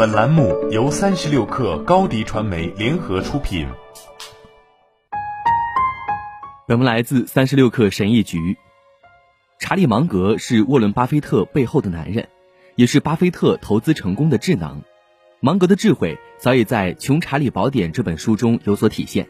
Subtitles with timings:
[0.00, 3.68] 本栏目由三十六氪高低传媒联合出品。
[6.66, 8.56] 本文来自三十六氪神译局。
[9.58, 12.26] 查理芒格是沃伦巴菲特背后的男人，
[12.76, 14.80] 也是巴菲特投资成功的智囊。
[15.40, 19.28] 芒格的智慧早已在《穷查理宝典》这本书中有所体现。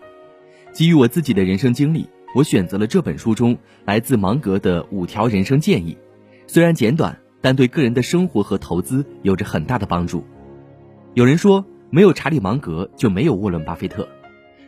[0.71, 5.98] 基于我自己的人生经历，我选择了这本书中来自芒格的五条人生建议。
[6.46, 10.25] 虽然简短，但对个人的生活和投资有着很大的帮助。
[11.14, 14.09] 有人说，没有查理芒格就没有沃伦巴菲特，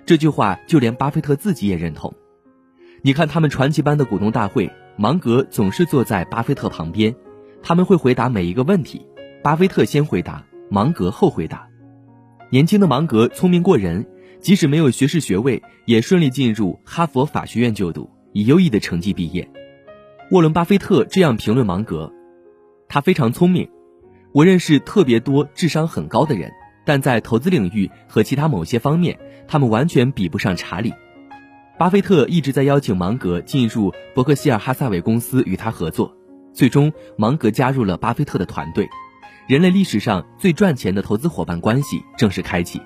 [0.04, 2.12] 这句话就连巴菲特自己也认同。
[3.00, 7.14] 你看他们传奇般的股东大会，芒格总是坐在巴菲特旁边，
[7.62, 9.06] 他们会回答每一个问题，
[9.40, 11.68] 巴菲特先回答，芒格后回答。
[12.50, 14.04] 年轻的芒格聪明过人，
[14.40, 19.48] 即使没有学士学位，也顺利进入哈佛法学院就读，以优异的成绩毕业。
[20.32, 22.12] 沃伦巴菲特这样评论芒格：
[22.88, 23.68] 他非常聪明。
[24.32, 26.50] 我认识特别多智商很高的人，
[26.86, 30.92] 但在投资领域和其他某些方面，他们完全比不上查理。
[31.78, 36.16] 巴菲特一直在邀请芒格进入伯克希尔哈萨韦公司与他合作，
[36.54, 38.88] 最终芒格加入了巴菲特的团队。
[39.46, 42.80] 人类历史上最赚钱的投资伙伴关系正式开启。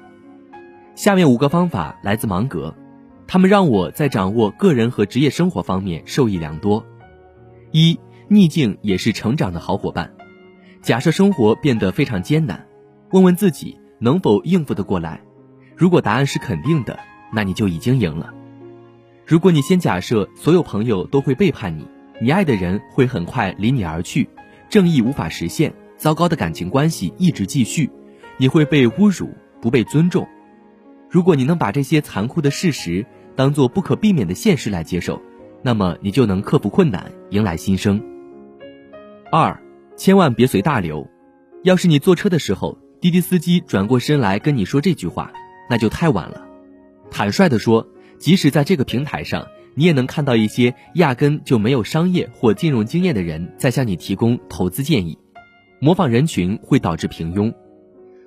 [0.97, 2.75] 下面五个方法来自芒格，
[3.29, 6.85] 他们让我在掌握个人和职业生活方面受益良多。
[7.71, 10.11] 一，逆境也是成长的好伙伴。
[10.87, 12.65] 假设生活变得非常艰难，
[13.11, 15.21] 问问自己能否应付得过来。
[15.75, 16.97] 如果答案是肯定的，
[17.33, 18.33] 那你就已经赢了。
[19.27, 21.85] 如果你先假设所有朋友都会背叛你，
[22.21, 24.29] 你爱的人会很快离你而去，
[24.69, 27.91] 正义无法实现，糟糕的感情关系一直继续，
[28.37, 30.25] 你会被侮辱，不被尊重。
[31.11, 35.21] 如果你能把这些残酷的事实当做不可避免的现实来接受，
[35.63, 38.01] 那么你就能克服困难，迎来新生。
[39.33, 39.61] 二。
[39.97, 41.09] 千万别随大流，
[41.65, 45.33] 要是你坐车的时候，滴滴司机转过身来跟你说这句话，
[45.71, 46.47] 那就太晚了。
[47.11, 47.87] 坦率地说，
[48.19, 55.19] 即使在这个平台上，你也能看到一些压根就没有商业或金融经验的人在向你提供投资建议。
[55.81, 57.53] 模仿人群会导致平庸。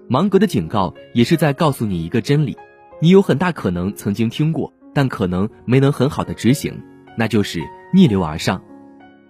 [0.08, 2.58] 芒格的警告也是在告诉你一个真理：
[3.00, 6.80] 你有很大可能曾经听过，但可能没能很好的执行，
[7.16, 7.62] 那就是
[7.94, 8.64] 逆流而上。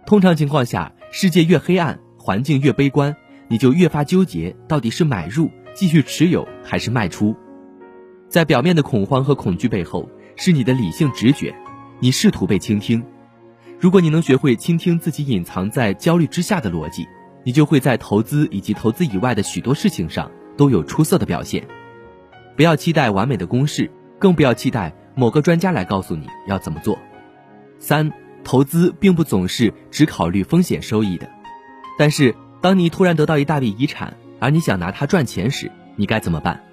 [0.05, 1.99] 通常情况下，世界越黑暗。
[2.29, 3.15] 环境越悲观，
[3.47, 7.35] 你就越发纠结，到底是买入、继续持有还是卖出。
[8.27, 11.51] 在表面的恐慌和恐惧背后，是你的理性直觉。
[11.99, 13.03] 你试图被倾听。
[13.79, 17.03] 如果你能学会倾听自己隐藏在焦虑之下的逻辑，
[17.43, 21.65] 你就会在投资以及投资以外的许多事情上都有出色的表现。
[22.55, 26.95] 不要期待完美的公式，更不要期待某个专家来告诉你要怎么做。
[27.79, 28.07] 三，
[28.43, 31.27] 投资并不总是只考虑风险收益的。
[31.99, 36.63] 但是，当你突然得到一大笔遗产，而你想拿它赚钱时，你该怎么办？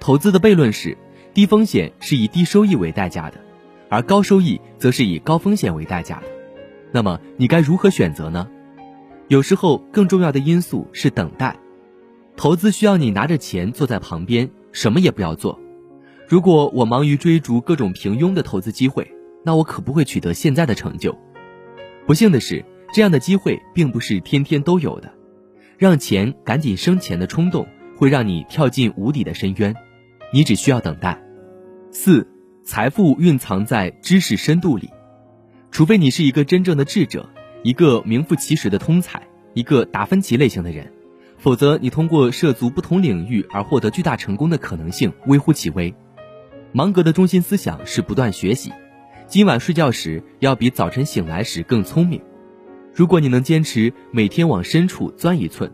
[0.00, 0.98] 投资的悖论是，
[1.32, 3.38] 低风险是以低收益为代价的，
[3.88, 6.24] 而高收益则是以高风险为代价的。
[6.90, 8.48] 那么，你该如何选择呢？
[9.28, 11.56] 有时候，更重要的因素是等待。
[12.36, 15.56] 投资需要你拿着钱坐在旁边，什么也不要做。
[16.26, 19.08] 如果我忙于追逐各种平庸的投资机会，
[19.44, 21.16] 那我可不会取得现在的成就。
[22.08, 22.64] 不幸的是。
[22.92, 25.12] 这样的机会并不是天天都有的，
[25.76, 27.66] 让钱赶紧生钱的冲动
[27.96, 29.74] 会让你跳进无底的深渊，
[30.32, 31.20] 你只需要等待。
[31.90, 32.26] 四，
[32.64, 34.88] 财富蕴藏在知识深度里，
[35.70, 37.28] 除非你是一个真正的智者，
[37.62, 39.22] 一个名副其实的通才，
[39.52, 40.90] 一个达芬奇类型的人，
[41.38, 45.94] 否则你通过涉足不同领域而获得巨大成功的可能性微乎其微。
[46.72, 48.72] 芒格的中心思想是不断学习，
[49.26, 52.20] 今晚睡觉时要比早晨醒来时更聪明。
[52.98, 55.70] 如果你能坚持每天往深处钻一寸，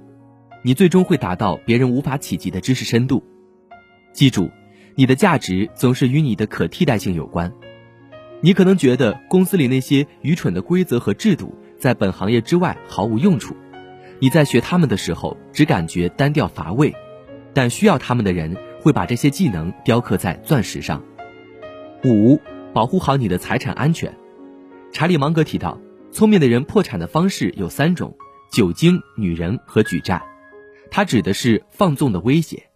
[0.61, 3.25] 你最终会达到别人无法企及的知识深度。
[4.12, 4.51] 记住，
[4.95, 7.51] 你的价值总是与你的可替代性有关。
[8.43, 13.57] 你可能觉得公司里那些愚蠢的规则和制度在本行业之外毫无用处，
[14.19, 16.95] 你在学他们的时候只感觉单调乏味，
[17.55, 21.03] 但需要他们的人会把这些技能雕刻在钻石上。
[22.04, 22.39] 五，
[22.75, 24.15] 保护好你的财产安全。
[24.93, 25.81] 查理芒格提到。
[26.15, 28.16] 聪明的人破产的方式有三种：
[28.49, 30.22] 酒精、女人和举债。
[30.89, 32.71] 它指的是放纵的威胁。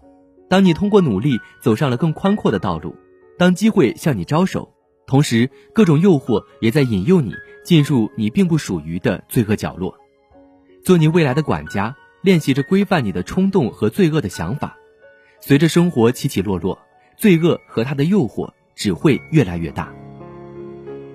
[0.48, 2.96] 当你通过努力走上了更宽阔的道路，
[3.38, 4.74] 当机会向你招手，
[5.06, 7.32] 同时各种诱惑也在引诱你
[7.64, 9.96] 进入你并不属于的罪恶角落。
[10.82, 14.76] 做你未来的管家，练习着规范你的冲动和罪恶的想法。
[15.40, 16.76] 随着生活起起落落，
[17.16, 19.94] 罪恶和它的诱惑只会越来越大。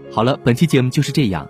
[0.10, 1.50] 好了，本期节目就是这样。